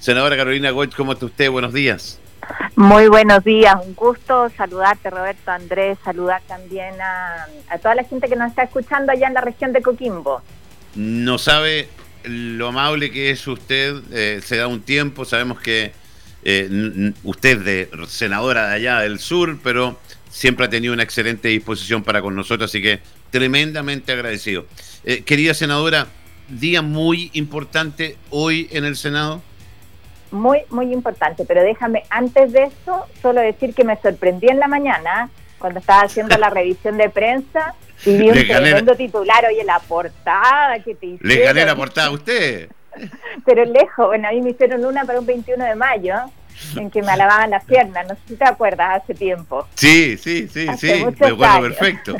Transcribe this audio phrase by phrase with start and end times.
[0.00, 1.50] Senadora Carolina Goich, ¿cómo está usted?
[1.50, 2.18] Buenos días.
[2.74, 7.46] Muy buenos días, un gusto saludarte Roberto Andrés, saludar también a,
[7.78, 10.40] toda la gente que nos está escuchando allá en la región de Coquimbo.
[10.94, 11.88] No sabe
[12.24, 15.92] lo amable que es usted, eh, se da un tiempo, sabemos que
[16.44, 22.02] eh, usted es senadora de allá del sur, pero siempre ha tenido una excelente disposición
[22.02, 24.64] para con nosotros, así que tremendamente agradecido.
[25.04, 26.06] Eh, querida senadora,
[26.48, 29.42] día muy importante hoy en el Senado.
[30.30, 34.68] Muy, muy importante, pero déjame antes de eso solo decir que me sorprendí en la
[34.68, 39.78] mañana cuando estaba haciendo la revisión de prensa y vi un tremendo titular, oye, la
[39.80, 41.28] portada que te hicieron.
[41.28, 42.70] Le gané la portada a usted.
[43.44, 46.14] Pero lejos, bueno, a mí me hicieron una para un 21 de mayo
[46.76, 49.66] en que me alababan las piernas, no sé si te acuerdas, hace tiempo.
[49.74, 52.16] Sí, sí, sí, sí, me acuerdo perfecto.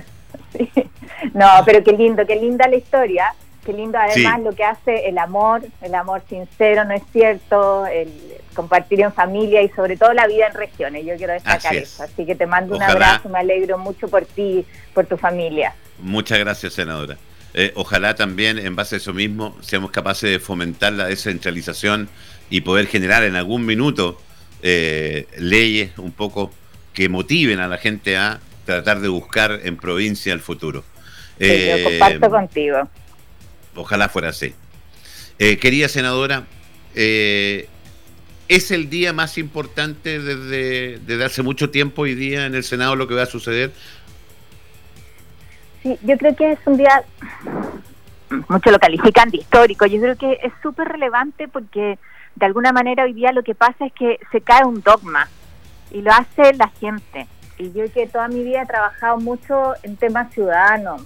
[1.34, 5.18] No, pero qué lindo, qué linda la historia, qué lindo además lo que hace el
[5.18, 7.86] amor, el amor sincero, ¿no es cierto?
[7.86, 8.08] El
[8.54, 12.02] compartir en familia y sobre todo la vida en regiones, yo quiero destacar eso.
[12.02, 15.74] Así que te mando un abrazo, me alegro mucho por ti, por tu familia.
[15.98, 17.16] Muchas gracias, senadora.
[17.54, 22.08] Eh, ojalá también, en base a eso mismo, seamos capaces de fomentar la descentralización
[22.48, 24.20] y poder generar en algún minuto
[24.62, 26.52] eh, leyes un poco
[26.92, 30.84] que motiven a la gente a tratar de buscar en provincia el futuro.
[31.38, 32.88] yo eh, comparto contigo.
[33.74, 34.54] Ojalá fuera así.
[35.38, 36.44] Eh, querida senadora,
[36.94, 42.96] ¿es el día más importante desde, desde hace mucho tiempo hoy día en el Senado
[42.96, 43.72] lo que va a suceder?
[45.82, 47.02] Sí, yo creo que es un día,
[48.48, 51.98] muchos lo califican de histórico, yo creo que es súper relevante porque
[52.36, 55.28] de alguna manera hoy día lo que pasa es que se cae un dogma
[55.90, 57.26] y lo hace la gente.
[57.58, 61.02] Y yo que toda mi vida he trabajado mucho en temas ciudadanos,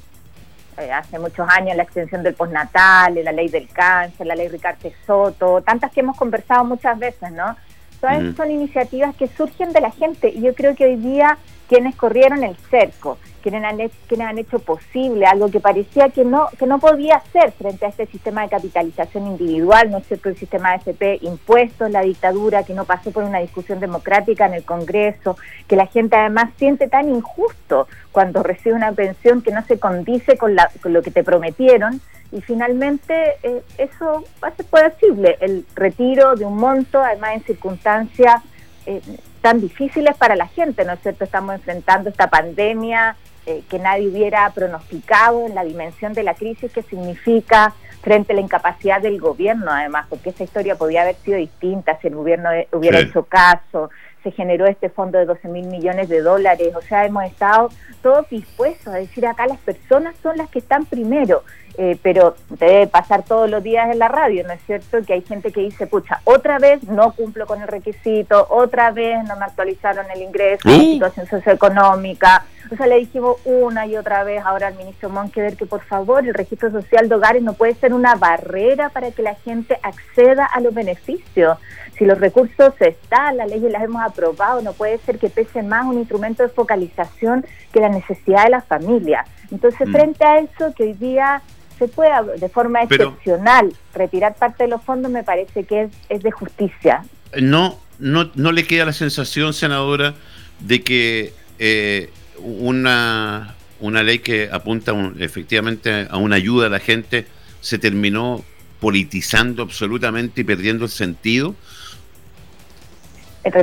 [0.78, 4.90] eh, hace muchos años la extensión del postnatal, la ley del cáncer, la ley Ricardo
[5.06, 7.56] Soto, tantas que hemos conversado muchas veces, ¿no?
[8.00, 11.96] Todas son iniciativas que surgen de la gente y yo creo que hoy día quienes
[11.96, 16.66] corrieron el cerco quienes han, hecho, han hecho posible algo que parecía que no, que
[16.66, 20.30] no podía ser frente a este sistema de capitalización individual, ¿no es cierto?
[20.30, 24.54] El sistema de FP impuestos, la dictadura, que no pasó por una discusión democrática en
[24.54, 25.36] el Congreso,
[25.68, 30.38] que la gente además siente tan injusto cuando recibe una pensión que no se condice
[30.38, 32.00] con, la, con lo que te prometieron.
[32.32, 34.24] Y finalmente eh, eso
[34.56, 38.42] ser posible, el retiro de un monto, además en circunstancias
[38.86, 39.02] eh,
[39.42, 41.24] tan difíciles para la gente, ¿no es cierto?
[41.24, 43.16] Estamos enfrentando esta pandemia
[43.46, 48.36] eh, que nadie hubiera pronosticado en la dimensión de la crisis que significa frente a
[48.36, 52.50] la incapacidad del gobierno, además, porque esa historia podía haber sido distinta si el gobierno
[52.72, 53.90] hubiera hecho caso,
[54.22, 57.70] se generó este fondo de 12 mil millones de dólares, o sea, hemos estado
[58.02, 61.44] todos dispuestos a decir acá las personas son las que están primero,
[61.76, 65.02] eh, pero debe pasar todos los días en la radio, ¿no es cierto?
[65.04, 69.24] Que hay gente que dice, pucha, otra vez no cumplo con el requisito, otra vez
[69.24, 72.44] no me actualizaron el ingreso, la situación socioeconómica.
[72.70, 76.26] O sea, le dijimos una y otra vez ahora al ministro Monqueder que por favor
[76.26, 80.46] el registro social de hogares no puede ser una barrera para que la gente acceda
[80.46, 81.58] a los beneficios.
[81.98, 85.86] Si los recursos están, las leyes las hemos aprobado, no puede ser que pese más
[85.86, 89.24] un instrumento de focalización que la necesidad de la familia.
[89.50, 89.92] Entonces, mm.
[89.92, 91.42] frente a eso, que hoy día
[91.78, 96.30] se pueda de forma excepcional retirar parte de los fondos me parece que es, de
[96.30, 97.04] justicia.
[97.40, 100.14] No, no, no le queda la sensación, senadora,
[100.60, 107.26] de que eh, una, una ley que apunta efectivamente a una ayuda a la gente
[107.60, 108.44] se terminó
[108.80, 111.54] politizando absolutamente y perdiendo el sentido.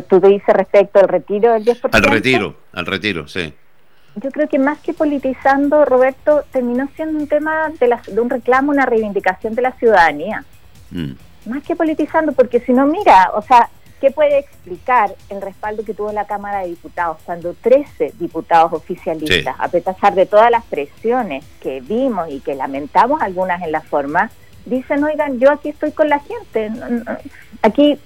[0.09, 1.89] ¿Tú te dices respecto al retiro del 10%?
[1.91, 3.53] Al retiro, al retiro, sí
[4.15, 8.71] yo creo que más que politizando, Roberto, terminó siendo un tema de, de un reclamo,
[8.71, 10.43] una reivindicación de la ciudadanía.
[10.91, 11.11] Mm.
[11.45, 13.69] Más que politizando, porque si no, mira, o sea,
[13.99, 19.55] ¿qué puede explicar el respaldo que tuvo la Cámara de Diputados cuando 13 diputados oficialistas,
[19.57, 24.29] a pesar de todas las presiones que vimos y que lamentamos algunas en la forma,
[24.65, 26.71] dicen, oigan, yo aquí estoy con la gente,
[27.61, 27.97] aquí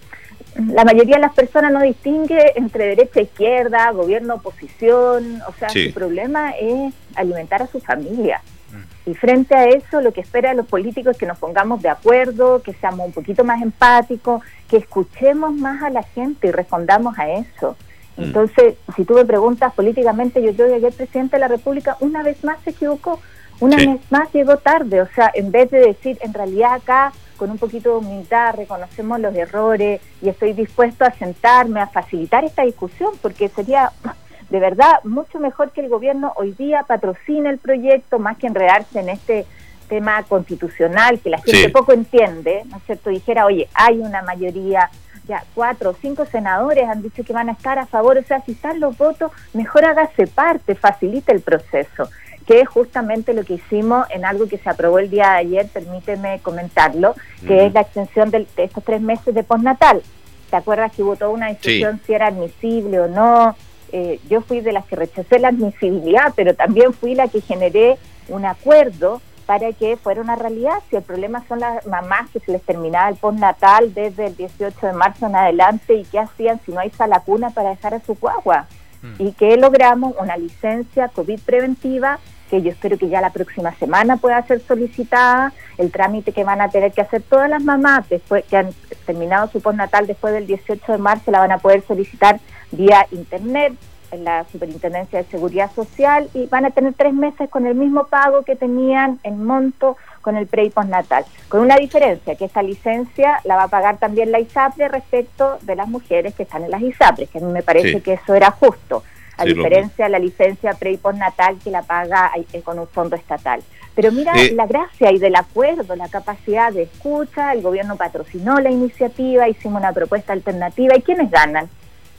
[0.55, 5.69] la mayoría de las personas no distingue entre derecha e izquierda, gobierno, oposición, o sea,
[5.69, 8.41] su problema es alimentar a su familia.
[8.71, 9.09] Mm.
[9.11, 11.89] Y frente a eso, lo que espera de los políticos es que nos pongamos de
[11.89, 17.19] acuerdo, que seamos un poquito más empáticos, que escuchemos más a la gente y respondamos
[17.19, 17.75] a eso.
[18.15, 18.23] Mm.
[18.23, 22.23] Entonces, si tú me preguntas políticamente, yo creo que el presidente de la República una
[22.23, 23.19] vez más se equivocó,
[23.59, 25.01] una vez más llegó tarde.
[25.01, 29.19] O sea, en vez de decir, en realidad acá con un poquito de humildad, reconocemos
[29.19, 33.91] los errores y estoy dispuesto a sentarme, a facilitar esta discusión, porque sería
[34.49, 38.99] de verdad mucho mejor que el gobierno hoy día patrocine el proyecto más que enredarse
[38.99, 39.45] en este
[39.87, 43.09] tema constitucional que la gente poco entiende, ¿no es cierto?
[43.09, 44.89] Dijera, oye, hay una mayoría,
[45.27, 48.41] ya cuatro o cinco senadores han dicho que van a estar a favor, o sea,
[48.41, 52.09] si están los votos, mejor hágase parte, facilite el proceso
[52.45, 55.67] que es justamente lo que hicimos en algo que se aprobó el día de ayer,
[55.67, 57.15] permíteme comentarlo,
[57.47, 60.03] que es la extensión de, estos tres meses de postnatal.
[60.49, 63.55] ¿Te acuerdas que hubo toda una discusión si era admisible o no?
[63.91, 67.97] Eh, yo fui de las que rechacé la admisibilidad, pero también fui la que generé
[68.27, 70.79] un acuerdo para que fuera una realidad.
[70.89, 74.87] Si el problema son las mamás que se les terminaba el postnatal desde el 18
[74.87, 77.99] de marzo en adelante y qué hacían si no hay sala cuna para dejar a
[78.01, 78.67] su guagua.
[79.01, 79.15] Mm.
[79.19, 82.19] Y que logramos una licencia COVID preventiva
[82.49, 86.61] que yo espero que ya la próxima semana pueda ser solicitada, el trámite que van
[86.61, 88.69] a tener que hacer todas las mamás después que han
[89.05, 92.39] terminado su postnatal después del 18 de marzo la van a poder solicitar
[92.71, 93.73] vía internet
[94.11, 98.05] en la Superintendencia de Seguridad Social y van a tener tres meses con el mismo
[98.05, 102.63] pago que tenían en monto con el pre y postnatal, con una diferencia, que esta
[102.63, 106.71] licencia la va a pagar también la ISAPRE respecto de las mujeres que están en
[106.71, 109.03] las ISAPRE, que a mí me parece que eso era justo
[109.37, 113.15] a diferencia de la licencia pre y postnatal que la paga eh, con un fondo
[113.15, 113.61] estatal.
[113.95, 118.59] Pero mira eh, la gracia y del acuerdo, la capacidad de escucha, el gobierno patrocinó
[118.59, 121.69] la iniciativa, hicimos una propuesta alternativa y ¿quiénes ganan?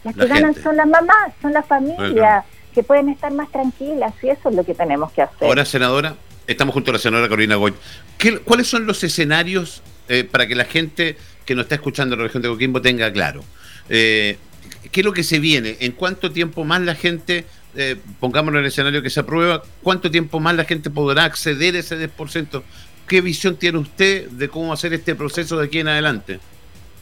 [0.03, 4.29] Las que ganan son las mamás, son las familias, que pueden estar más tranquilas y
[4.29, 5.49] eso es lo que tenemos que hacer.
[5.49, 6.15] Ahora, senadora,
[6.47, 7.75] estamos junto a la senadora Carolina Goy.
[8.45, 12.27] ¿Cuáles son los escenarios eh, para que la gente que nos está escuchando en la
[12.27, 13.43] región de Coquimbo tenga claro?
[13.89, 14.39] Eh,
[14.91, 15.77] ¿Qué es lo que se viene?
[15.81, 20.11] ¿En cuánto tiempo más la gente, eh, pongámoslo en el escenario que se aprueba, cuánto
[20.11, 22.63] tiempo más la gente podrá acceder a ese 10%?
[23.07, 26.41] ¿Qué visión tiene usted de cómo hacer este proceso de aquí en adelante?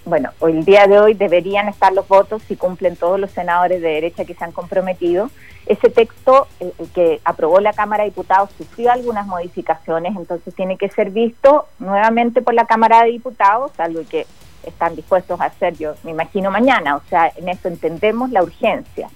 [0.04, 3.88] Bueno, el día de hoy deberían estar los votos si cumplen todos los senadores de
[3.88, 5.30] derecha que se han comprometido.
[5.64, 10.90] Ese texto, el, que aprobó la Cámara de Diputados, sufrió algunas modificaciones, entonces tiene que
[10.90, 14.26] ser visto nuevamente por la Cámara de Diputados, algo que
[14.66, 16.96] están dispuestos a hacer, yo me imagino mañana.
[16.96, 19.08] O sea, en esto entendemos la urgencia.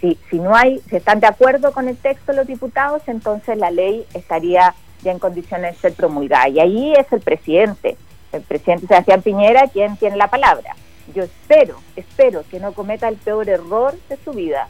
[0.00, 3.70] Si, si no hay, si están de acuerdo con el texto los diputados, entonces la
[3.70, 6.48] ley estaría ya en condiciones de ser promulgada.
[6.48, 7.96] Y ahí es el presidente,
[8.32, 10.74] el presidente Sebastián Piñera, quien tiene la palabra.
[11.14, 14.68] Yo espero, espero que no cometa el peor error de su vida,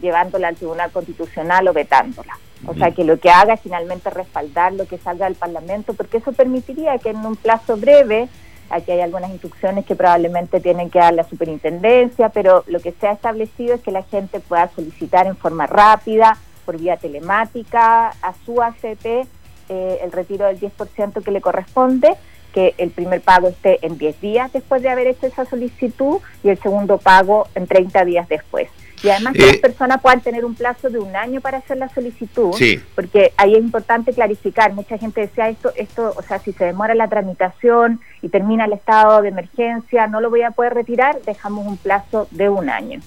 [0.00, 2.38] llevándola al Tribunal Constitucional o vetándola.
[2.66, 6.16] O sea, que lo que haga es finalmente respaldar lo que salga del Parlamento, porque
[6.16, 8.28] eso permitiría que en un plazo breve
[8.70, 13.06] Aquí hay algunas instrucciones que probablemente tienen que dar la superintendencia, pero lo que se
[13.06, 18.34] ha establecido es que la gente pueda solicitar en forma rápida, por vía telemática, a
[18.44, 19.26] su ACP
[19.70, 22.14] eh, el retiro del 10% que le corresponde,
[22.52, 26.48] que el primer pago esté en 10 días después de haber hecho esa solicitud y
[26.48, 28.68] el segundo pago en 30 días después.
[29.02, 31.76] Y además que las eh, personas puedan tener un plazo de un año para hacer
[31.76, 32.50] la solicitud,
[32.94, 34.72] porque ahí es importante clarificar.
[34.72, 38.72] Mucha gente decía esto, esto, o sea, si se demora la tramitación y termina el
[38.72, 43.00] estado de emergencia, no lo voy a poder retirar, dejamos un plazo de un año.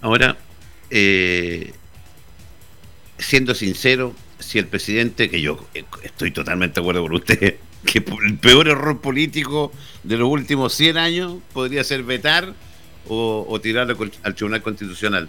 [0.00, 0.36] Ahora,
[0.88, 1.72] eh,
[3.18, 5.58] siendo sincero, si el presidente, que yo
[6.02, 9.72] estoy totalmente de acuerdo con usted, que el peor error político
[10.04, 12.54] de los últimos 100 años podría ser vetar
[13.08, 15.28] o, tirarlo al Tribunal Constitucional.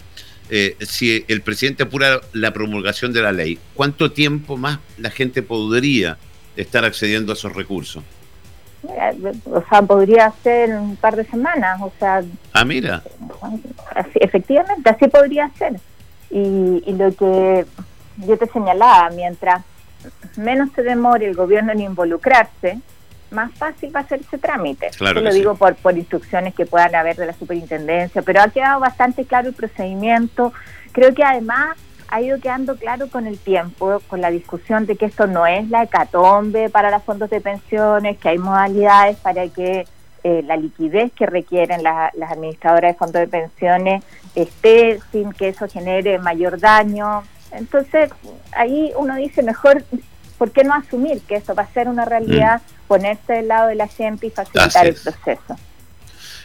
[0.50, 5.42] Eh, si el presidente apura la promulgación de la ley, ¿cuánto tiempo más la gente
[5.42, 6.18] podría
[6.56, 8.02] estar accediendo a esos recursos?
[8.82, 12.22] O sea, podría ser un par de semanas, o sea...
[12.52, 13.02] Ah, mira.
[14.14, 15.74] efectivamente, así podría ser.
[16.30, 17.64] Y, y lo que
[18.26, 19.62] yo te señalaba, mientras
[20.36, 22.80] menos se demore el gobierno en involucrarse,
[23.32, 24.90] más fácil va a ser ese trámite.
[24.96, 28.80] Claro lo digo por, por instrucciones que puedan haber de la superintendencia, pero ha quedado
[28.80, 30.52] bastante claro el procedimiento.
[30.92, 31.76] Creo que además
[32.08, 35.70] ha ido quedando claro con el tiempo, con la discusión de que esto no es
[35.70, 39.86] la hecatombe para los fondos de pensiones, que hay modalidades para que
[40.24, 45.66] eh, la liquidez que requieren las administradoras de fondos de pensiones esté sin que eso
[45.68, 47.22] genere mayor daño.
[47.50, 48.10] Entonces,
[48.52, 49.82] ahí uno dice, mejor
[50.42, 52.88] ¿por qué no asumir que esto va a ser una realidad, mm.
[52.88, 55.56] ponerse del lado de la gente y facilitar el proceso?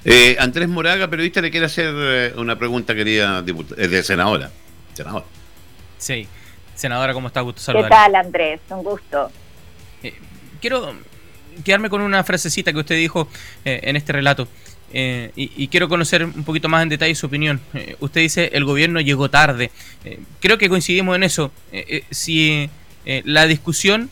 [0.05, 4.51] Eh, Andrés Moraga, periodista, le quiere hacer eh, una pregunta, querida eh, de senadora.
[4.93, 5.25] Senadora.
[5.97, 6.27] Sí,
[6.75, 7.41] senadora, ¿cómo está?
[7.41, 7.89] Gusto saludar.
[7.89, 8.59] ¿Qué tal, Andrés?
[8.69, 9.31] Un gusto.
[10.61, 10.93] quiero
[11.65, 13.27] quedarme con una frasecita que usted dijo
[13.65, 14.47] en este relato.
[14.93, 17.59] y, y, quiero conocer un poquito más en detalle su opinión.
[17.99, 19.71] usted dice, el gobierno llegó tarde.
[20.39, 21.51] creo que coincidimos en eso.
[22.11, 22.69] si
[23.09, 24.09] eh, la discusión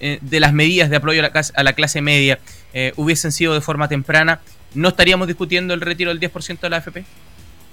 [0.00, 2.38] eh, de las medidas de apoyo a la, clase media
[2.74, 4.40] eh, hubiesen sido de forma temprana,
[4.74, 7.04] ¿no estaríamos discutiendo el retiro del 10% de la AFP?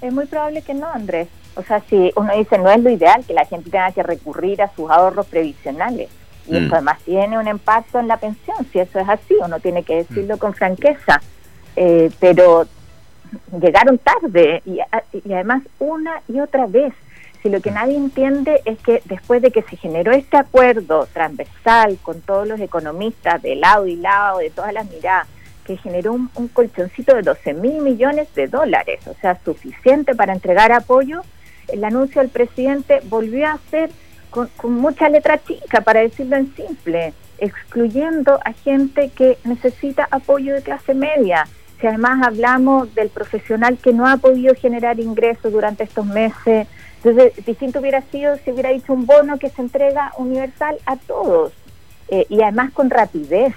[0.00, 1.28] Es muy probable que no, Andrés.
[1.56, 4.62] O sea, si uno dice no es lo ideal que la gente tenga que recurrir
[4.62, 6.08] a sus ahorros previsionales,
[6.48, 6.74] Y eso mm.
[6.74, 10.36] además tiene un impacto en la pensión, si eso es así, uno tiene que decirlo
[10.36, 10.38] mm.
[10.38, 11.20] con franqueza.
[11.76, 12.66] Eh, pero
[13.60, 14.78] llegaron tarde y,
[15.22, 16.94] y además una y otra vez.
[17.42, 21.98] Si lo que nadie entiende es que después de que se generó este acuerdo transversal
[22.00, 25.26] con todos los economistas de lado y lado, de todas las miradas,
[25.64, 30.72] que generó un, colchoncito de 12 mil millones de dólares, o sea, suficiente para entregar
[30.72, 31.22] apoyo,
[31.68, 33.90] el anuncio del presidente volvió a ser
[34.30, 40.62] con, mucha letra chica, para decirlo en simple, excluyendo a gente que necesita apoyo de
[40.62, 41.46] clase media.
[41.82, 46.68] Si además hablamos del profesional que no ha podido generar ingresos durante estos meses,
[47.02, 51.52] entonces distinto hubiera sido si hubiera dicho un bono que se entrega universal a todos
[52.06, 53.52] eh, y además con rapidez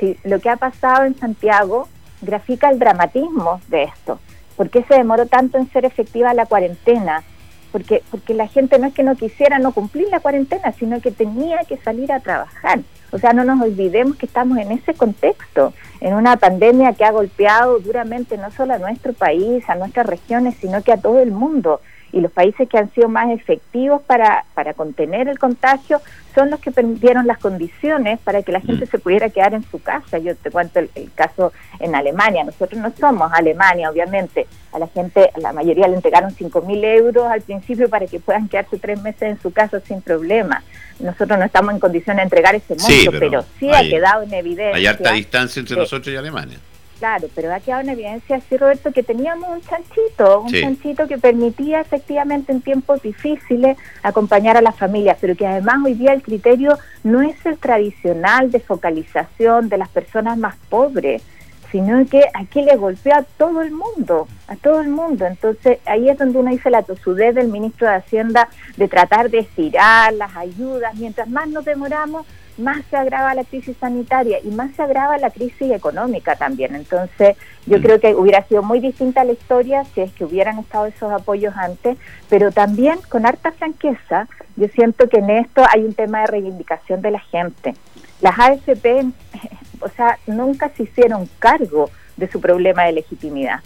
[0.00, 1.86] si lo que ha pasado en Santiago
[2.22, 4.20] grafica el dramatismo de esto.
[4.56, 7.24] ¿Por qué se demoró tanto en ser efectiva la cuarentena?
[7.72, 11.10] Porque, porque la gente no es que no quisiera no cumplir la cuarentena, sino que
[11.10, 12.80] tenía que salir a trabajar.
[13.16, 17.10] O sea, no nos olvidemos que estamos en ese contexto, en una pandemia que ha
[17.10, 21.32] golpeado duramente no solo a nuestro país, a nuestras regiones, sino que a todo el
[21.32, 21.80] mundo
[22.12, 26.00] y los países que han sido más efectivos para, para contener el contagio
[26.34, 28.88] son los que permitieron las condiciones para que la gente mm.
[28.88, 30.18] se pudiera quedar en su casa.
[30.18, 32.44] Yo te cuento el, caso en Alemania.
[32.44, 34.46] Nosotros no somos Alemania, obviamente.
[34.72, 38.48] A la gente, a la mayoría le entregaron 5.000 euros al principio para que puedan
[38.48, 40.62] quedarse tres meses en su casa sin problema.
[41.00, 44.76] Nosotros no estamos en condición de entregar ese monto, pero, sí ha quedado en evidencia.
[44.76, 46.58] Hay harta distancia entre nosotros y Alemania.
[46.98, 51.18] Claro, pero ha quedado en evidencia, sí, Roberto, que teníamos un chanchito, un chanchito que
[51.18, 56.22] permitía efectivamente en tiempos difíciles acompañar a las familias, pero que además hoy día el
[56.22, 61.22] criterio no es el tradicional de focalización de las personas más pobres,
[61.70, 65.26] sino que aquí le golpea a todo el mundo, a todo el mundo.
[65.26, 69.40] Entonces ahí es donde uno dice la tosudez del ministro de Hacienda de tratar de
[69.40, 72.26] estirar las ayudas, mientras más nos demoramos,
[72.58, 76.74] más se agrava la crisis sanitaria y más se agrava la crisis económica también.
[76.74, 77.82] Entonces, yo mm.
[77.82, 81.54] creo que hubiera sido muy distinta la historia si es que hubieran estado esos apoyos
[81.56, 86.28] antes, pero también con harta franqueza, yo siento que en esto hay un tema de
[86.28, 87.74] reivindicación de la gente.
[88.20, 89.04] Las AFP,
[89.80, 93.60] o sea, nunca se hicieron cargo de su problema de legitimidad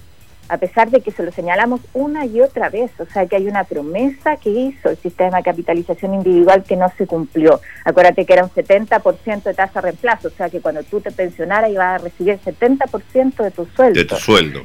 [0.50, 3.46] a pesar de que se lo señalamos una y otra vez, o sea que hay
[3.46, 7.60] una promesa que hizo el sistema de capitalización individual que no se cumplió.
[7.84, 11.12] Acuérdate que era un 70% de tasa de reemplazo, o sea que cuando tú te
[11.12, 14.00] pensionaras ibas a recibir el 70% de tu sueldo.
[14.00, 14.62] De tu sueldo.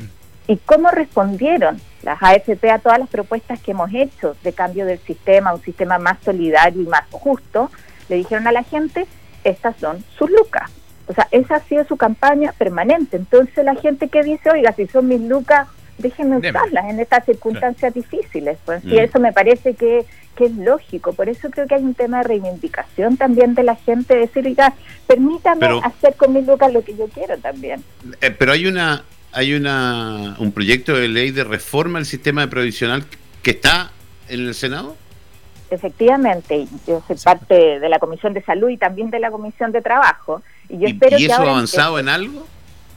[0.48, 5.00] ¿Y cómo respondieron las AFP a todas las propuestas que hemos hecho de cambio del
[5.00, 7.70] sistema, un sistema más solidario y más justo?
[8.10, 9.06] Le dijeron a la gente,
[9.46, 10.72] estas son sus lucas.
[11.08, 13.16] O sea, esa ha sido su campaña permanente.
[13.16, 17.94] Entonces la gente que dice, oiga, si son mis lucas, déjenme usarlas en estas circunstancias
[17.94, 18.58] difíciles.
[18.66, 18.98] Pues mm.
[18.98, 21.14] eso me parece que, que, es lógico.
[21.14, 24.74] Por eso creo que hay un tema de reivindicación también de la gente, decir, oiga,
[25.08, 27.84] permítame hacer con mis lucas lo que yo quiero también.
[28.22, 32.48] Eh, pero hay una hay una un proyecto de ley de reforma del sistema de
[32.48, 33.06] provisional
[33.44, 33.92] que está
[34.28, 34.96] en el Senado.
[35.70, 39.82] Efectivamente, yo soy parte de la Comisión de Salud y también de la Comisión de
[39.82, 40.42] Trabajo.
[40.70, 42.46] ¿Y, yo espero eso ha avanzado en algo?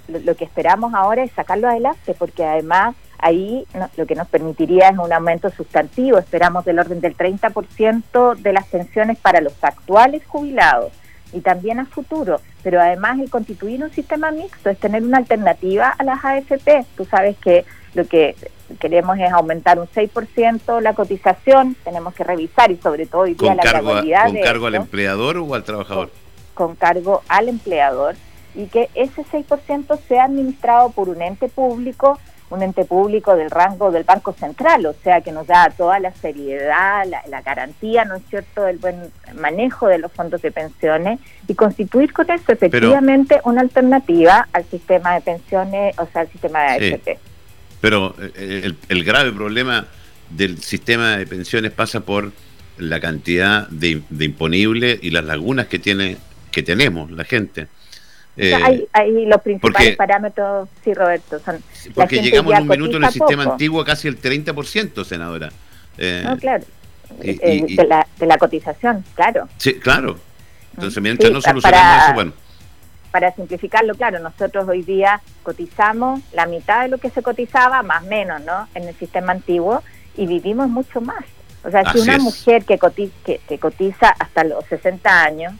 [0.08, 4.98] Lo, que esperamos ahora es sacarlo adelante, porque además ahí lo que nos permitiría es
[4.98, 10.92] un aumento sustantivo, esperamos del orden del 30% de las pensiones para los actuales jubilados
[11.32, 15.88] y también a futuro, pero además el constituir un sistema mixto es tener una alternativa
[15.90, 16.86] a las AFP.
[16.96, 17.64] Tú sabes que
[17.98, 18.34] lo que
[18.80, 23.54] queremos es aumentar un 6% la cotización, tenemos que revisar y sobre todo hoy día
[23.54, 26.10] la cargo ¿Con cargo al empleador o al trabajador?
[26.58, 28.16] con cargo al empleador
[28.56, 32.18] y que ese 6% sea administrado por un ente público,
[32.50, 36.10] un ente público del rango del Banco Central, o sea, que nos da toda la
[36.10, 41.54] seriedad, la, garantía, ¿no es cierto?, del buen manejo de los fondos de pensiones y
[41.54, 46.94] constituir con eso efectivamente una alternativa al sistema de pensiones, o sea, al sistema de
[46.94, 47.18] AFP.
[47.80, 49.86] Pero eh, el, el grave problema
[50.30, 52.32] del sistema de pensiones pasa por
[52.78, 56.16] la cantidad de, de imponible y las lagunas que tiene
[56.50, 57.68] que tenemos, la gente.
[58.36, 61.40] Eh, hay, los principales parámetros, sí, Roberto.
[61.40, 61.60] Son,
[61.94, 65.50] porque llegamos en un minuto en el sistema antiguo casi el 30%, senadora.
[65.98, 66.64] Eh, no, claro.
[67.20, 69.48] Eh, de, la, de, la, cotización, claro.
[69.56, 70.18] Sí, claro.
[70.74, 72.32] Entonces, mientras no solucionamos eso, bueno.
[73.18, 78.04] Para simplificarlo, claro, nosotros hoy día cotizamos la mitad de lo que se cotizaba, más
[78.04, 78.68] o menos, ¿no?
[78.76, 79.82] En el sistema antiguo,
[80.16, 81.24] y vivimos mucho más.
[81.64, 85.52] O sea, si una mujer que cotiza, que, que cotiza hasta los 60 años,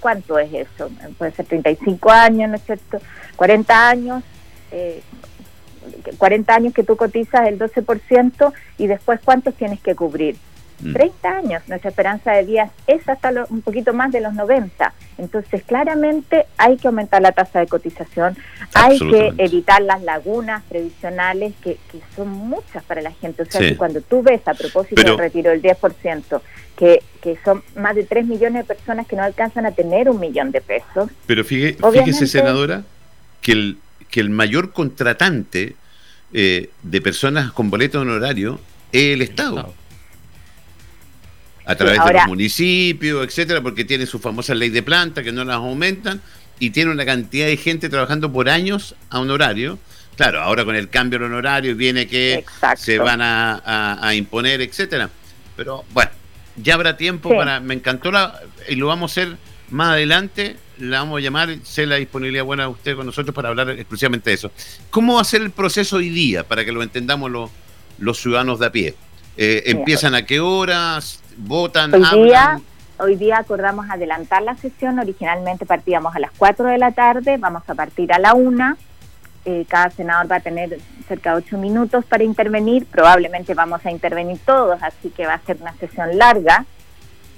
[0.00, 0.90] ¿cuánto es eso?
[1.16, 2.98] Puede ser 35 años, ¿no es cierto?
[3.36, 4.24] 40 años,
[4.72, 5.00] eh,
[6.18, 10.36] 40 años que tú cotizas el 12% y después cuántos tienes que cubrir.
[10.92, 11.32] 30 mm.
[11.32, 11.62] años.
[11.68, 14.92] Nuestra esperanza de vida es hasta un poquito más de los 90.
[15.18, 18.36] Entonces, claramente hay que aumentar la tasa de cotización,
[18.74, 21.78] hay que evitar las lagunas previsionales, que,
[22.16, 23.42] son muchas para la gente.
[23.42, 26.40] O sea, que cuando tú ves a propósito del retiro del 10%,
[26.76, 30.18] que, que son más de 3 millones de personas que no alcanzan a tener un
[30.18, 31.10] millón de pesos.
[31.26, 32.82] Pero fíjese, senadora,
[33.40, 33.78] que el,
[34.10, 35.76] que el mayor contratante
[36.32, 38.58] eh, de personas con boleto honorario
[38.90, 39.72] es el Estado
[41.64, 45.44] a través de los municipios, etcétera, porque tiene su famosa ley de planta que no
[45.44, 46.20] las aumentan
[46.58, 49.78] y tiene una cantidad de gente trabajando por años a honorario.
[50.16, 52.44] Claro, ahora con el cambio del honorario viene que
[52.76, 55.10] se van a, imponer, etcétera.
[55.56, 56.10] Pero bueno,
[56.56, 57.60] ya habrá tiempo para.
[57.60, 58.40] Me encantó la.
[58.68, 59.36] Y lo vamos a hacer
[59.70, 60.56] más adelante.
[60.78, 61.56] La vamos a llamar.
[61.64, 64.52] Sé la disponibilidad buena de usted con nosotros para hablar exclusivamente de eso.
[64.90, 67.50] ¿Cómo va a ser el proceso hoy día para que lo entendamos los,
[67.98, 68.94] los ciudadanos de a pie?
[69.36, 71.23] Eh, ¿Empiezan a qué horas?
[71.36, 71.92] ¿Votan?
[71.94, 72.60] Hoy día,
[72.98, 74.98] hoy día acordamos adelantar la sesión.
[74.98, 78.76] Originalmente partíamos a las 4 de la tarde, vamos a partir a la 1.
[79.46, 82.86] Eh, cada senador va a tener cerca de 8 minutos para intervenir.
[82.86, 86.64] Probablemente vamos a intervenir todos, así que va a ser una sesión larga.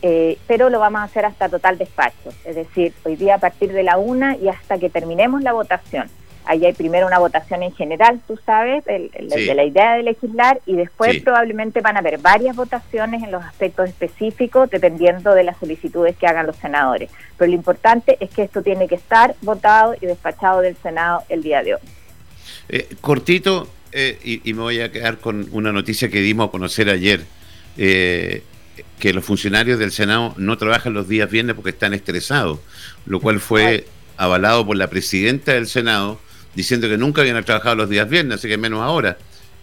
[0.03, 3.73] Eh, pero lo vamos a hacer hasta total despacho, es decir, hoy día a partir
[3.73, 6.09] de la una y hasta que terminemos la votación.
[6.47, 10.77] Ahí hay primero una votación en general, tú sabes, de la idea de legislar y
[10.77, 16.17] después probablemente van a haber varias votaciones en los aspectos específicos dependiendo de las solicitudes
[16.17, 17.11] que hagan los senadores.
[17.37, 21.43] Pero lo importante es que esto tiene que estar votado y despachado del Senado el
[21.43, 21.81] día de hoy.
[22.69, 26.91] Eh, cortito, eh, y, me voy a quedar con una noticia que dimos a conocer
[26.91, 27.23] ayer,
[27.77, 28.43] eh,
[28.99, 32.61] que los funcionarios del Senado no trabajan los días viernes porque están estresados,
[33.05, 33.87] lo cual fue
[34.17, 36.21] avalado por la presidenta del Senado,
[36.57, 39.17] diciendo que nunca habían trabajado los días viernes, así que menos ahora.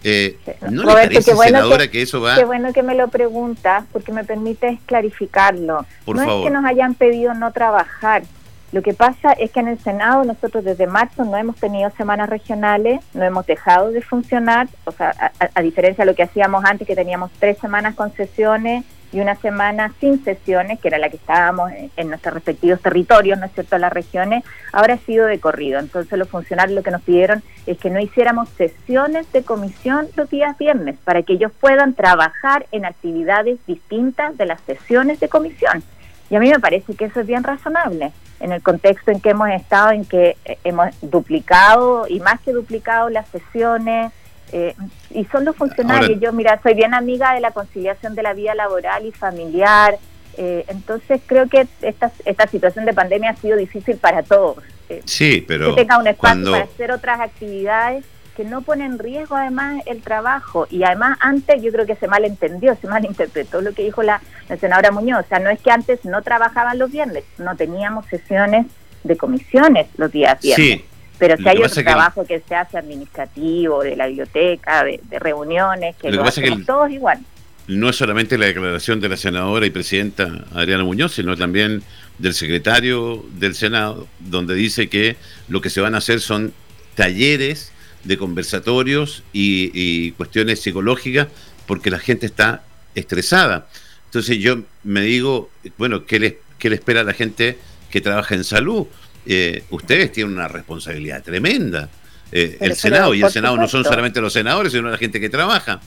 [0.04, 0.38] Eh,
[0.70, 2.36] ¿No le parece, senadora, que, eso va...?
[2.36, 5.86] Qué bueno que me lo preguntas, porque me permite clarificarlo.
[6.06, 8.24] no es que nos hayan pedido no trabajar.
[8.72, 12.30] Lo que pasa es que en el Senado nosotros desde marzo no hemos tenido semanas
[12.30, 16.88] regionales, no hemos dejado de funcionar, o sea, a diferencia de lo que hacíamos antes,
[16.88, 21.18] que teníamos tres semanas con sesiones y una semana sin sesiones, que era la que
[21.18, 25.80] estábamos en, nuestros respectivos territorios, ¿no es cierto?, las regiones, ahora ha sido de corrido.
[25.80, 30.30] Entonces los funcionarios lo que nos pidieron es que no hiciéramos sesiones de comisión los
[30.30, 35.84] días viernes, para que ellos puedan trabajar en actividades distintas de las sesiones de comisión.
[36.30, 39.30] Y a mí me parece que eso es bien razonable en el contexto en que
[39.30, 44.12] hemos estado, en que eh, hemos duplicado y más que duplicado las sesiones,
[44.52, 44.76] eh,
[45.10, 46.20] y son los funcionarios.
[46.20, 49.98] Yo, mira, soy bien amiga de la conciliación de la vida laboral y familiar.
[50.38, 54.58] Eh, entonces creo que esta, esta situación de pandemia ha sido difícil para todos.
[54.90, 55.70] Eh, sí, pero...
[55.70, 60.02] Que tenga un espacio para hacer otras actividades que no ponen en riesgo además el
[60.02, 60.68] trabajo.
[60.70, 64.22] Y además antes yo creo que se malentendió, se malinterpretó lo que dijo la,
[64.60, 65.26] senadora Muñoz.
[65.26, 68.66] O sea, no es que antes no trabajaban los viernes, no teníamos sesiones
[69.04, 70.68] de comisiones los días viernes.
[70.68, 70.86] Sí,
[71.24, 76.12] pero si hay otro trabajo que, se hace administrativo, de la biblioteca, de, reuniones, que
[76.12, 76.26] lo,
[76.66, 77.20] todos igual.
[77.66, 81.82] No es solamente la declaración de la senadora y presidenta Adriana Muñoz, sino también
[82.18, 85.16] del secretario del Senado, donde dice que
[85.48, 86.52] lo que se van a hacer son
[86.94, 87.72] talleres
[88.04, 91.30] de conversatorios y, cuestiones psicológicas
[91.68, 92.64] porque la gente está
[92.96, 93.70] estresada.
[94.08, 97.58] Entonces yo me digo, bueno, ¿qué le, qué le espera a la gente
[97.90, 98.88] que trabaja en salud?
[99.26, 101.90] Eh, ustedes tienen una responsabilidad tremenda.
[102.32, 105.30] Eh, el Senado, y el Senado no son solamente los senadores, sino la gente que
[105.30, 105.80] trabaja.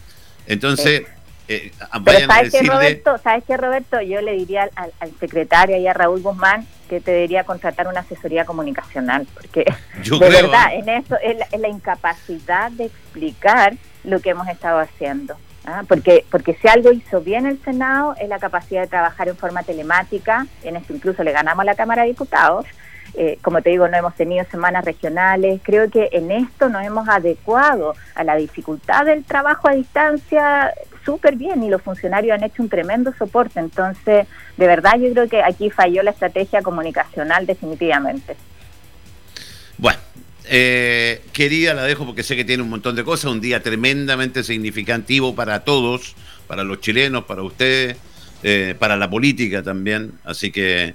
[0.47, 1.03] Entonces,
[1.49, 4.01] eh, vayan ¿sabes a Roberto, ¿sabes qué, Roberto?
[4.01, 8.45] Yo le diría al, secretario y a Raúl Guzmán que te debería contratar una asesoría
[8.45, 9.65] comunicacional, porque
[10.05, 15.37] de verdad, en eso es la, incapacidad de explicar lo que hemos estado haciendo.
[15.65, 15.83] ¿ah?
[15.89, 19.63] Porque, porque si algo hizo bien el Senado es la capacidad de trabajar en forma
[19.63, 22.67] telemática, en esto incluso le ganamos a la Cámara de Diputados,
[23.15, 25.61] eh, como te digo, no hemos tenido semanas regionales.
[25.63, 30.73] Creo que en esto nos hemos adecuado a la dificultad del trabajo a distancia
[31.05, 33.61] súper bien y los funcionarios han hecho un tremendo soporte.
[33.61, 38.37] Entonces, de verdad yo creo que aquí falló la estrategia comunicacional definitivamente.
[39.79, 39.99] Bueno,
[40.49, 44.43] eh, querida, la dejo porque sé que tiene un montón de cosas, un día tremendamente
[44.43, 46.15] significativo para todos,
[46.47, 47.97] para los chilenos, para ustedes,
[48.43, 50.13] eh, para la política también.
[50.25, 50.95] Así que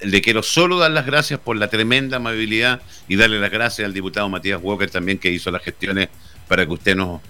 [0.00, 3.94] le quiero solo dar las gracias por la tremenda amabilidad y darle las gracias al
[3.94, 6.08] diputado Matías Walker también que hizo las gestiones
[6.48, 7.20] para que usted nos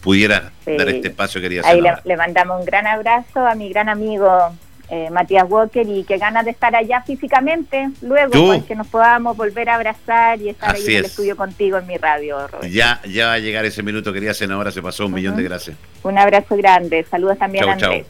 [0.00, 4.30] pudiera dar este espacio, quería Ahí le, mandamos un gran abrazo a mi gran amigo
[4.88, 9.36] eh, Matías Walker y que ganas de estar allá físicamente luego, pues, que nos podamos
[9.36, 12.48] volver a abrazar y estar ahí en el estudio contigo en mi radio.
[12.68, 15.76] Ya, ya va a llegar ese minuto, quería senadora, se pasó un millón de gracias.
[16.02, 18.06] Un abrazo grande, saludos también a Andrés.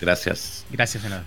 [0.00, 0.66] Gracias.
[0.70, 1.24] Gracias, senador.